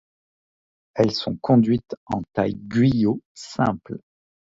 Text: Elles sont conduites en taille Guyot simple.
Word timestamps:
Elles 0.95 1.11
sont 1.11 1.35
conduites 1.37 1.95
en 2.07 2.23
taille 2.33 2.55
Guyot 2.55 3.21
simple. 3.35 3.99